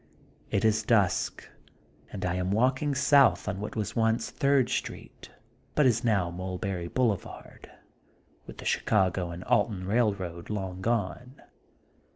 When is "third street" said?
4.31-5.29